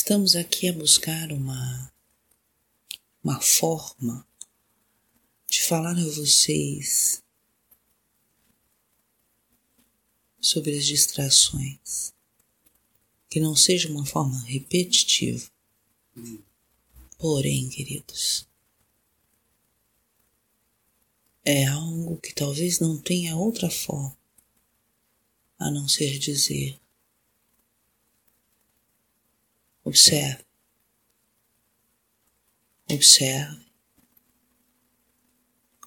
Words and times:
estamos 0.00 0.34
aqui 0.34 0.66
a 0.66 0.72
buscar 0.72 1.30
uma, 1.30 1.92
uma 3.22 3.38
forma 3.38 4.26
de 5.46 5.60
falar 5.60 5.94
a 5.94 6.08
vocês 6.08 7.22
sobre 10.40 10.76
as 10.76 10.86
distrações, 10.86 12.14
que 13.28 13.38
não 13.38 13.54
seja 13.54 13.90
uma 13.90 14.06
forma 14.06 14.40
repetitiva. 14.44 15.46
Porém, 17.18 17.68
queridos, 17.68 18.48
é 21.44 21.66
algo 21.66 22.16
que 22.16 22.32
talvez 22.32 22.80
não 22.80 22.96
tenha 22.98 23.36
outra 23.36 23.68
forma 23.68 24.16
a 25.58 25.70
não 25.70 25.86
ser 25.86 26.18
dizer: 26.18 26.80
observe, 29.84 30.44
observe 32.90 33.70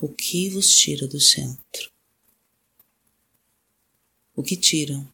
o 0.01 0.09
que 0.09 0.49
vos 0.49 0.75
tira 0.75 1.07
do 1.07 1.19
centro. 1.19 1.91
O 4.35 4.43
que 4.43 4.57
tiram? 4.57 5.11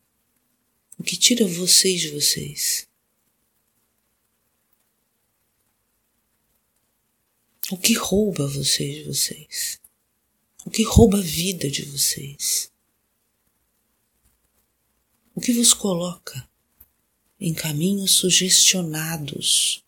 O 0.98 1.04
que 1.04 1.16
tira 1.16 1.46
vocês 1.46 2.02
de 2.02 2.10
vocês? 2.10 2.88
O 7.72 7.78
que 7.78 7.94
rouba 7.94 8.48
vocês 8.48 8.96
de 8.96 9.04
vocês? 9.04 9.80
O 10.66 10.72
que 10.72 10.84
rouba 10.84 11.20
a 11.20 11.22
vida 11.22 11.70
de 11.70 11.84
vocês? 11.86 12.72
O 15.36 15.40
que 15.40 15.54
vos 15.54 15.72
coloca 15.72 16.49
em 17.40 17.54
caminhos 17.54 18.12
sugestionados 18.12 19.84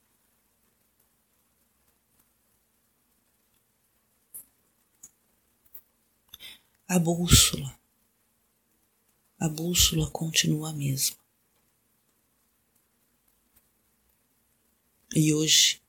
a 6.87 6.99
bússola. 6.99 7.79
A 9.39 9.49
bússola 9.49 10.09
continua 10.11 10.69
a 10.69 10.73
mesma. 10.73 11.17
E 15.15 15.33
hoje, 15.33 15.81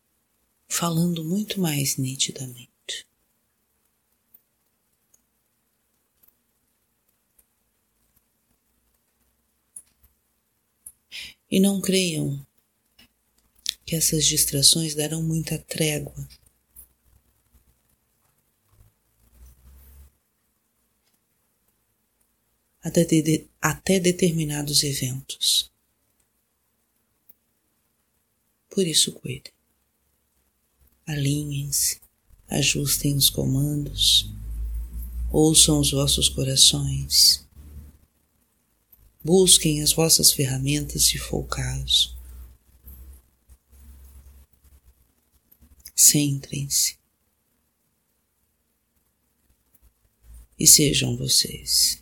falando 0.69 1.25
muito 1.25 1.61
mais 1.61 1.97
nitidamente. 1.97 2.72
E 11.53 11.61
não 11.61 11.83
creiam 11.83 12.47
que 13.85 13.95
essas 13.95 14.25
distrações 14.25 14.95
darão 14.95 15.23
muita 15.23 15.59
trégua 15.59 16.27
até, 22.83 23.05
de, 23.05 23.47
até 23.61 24.01
determinados 24.01 24.83
eventos. 24.83 25.71
Por 28.71 28.87
isso, 28.87 29.13
cuidem. 29.13 29.53
Alinhem-se, 31.07 32.01
ajustem 32.49 33.15
os 33.15 33.29
comandos, 33.29 34.27
ouçam 35.31 35.81
os 35.81 35.91
vossos 35.91 36.31
corações, 36.31 37.42
busquem 39.25 39.83
as 39.83 39.93
vossas 39.93 40.33
ferramentas 40.33 41.07
se 41.07 41.19
for 41.19 41.39
o 41.41 41.45
caso. 41.45 42.17
Centrem-se 45.95 46.97
e 50.59 50.67
sejam 50.67 51.17
vocês. 51.17 52.02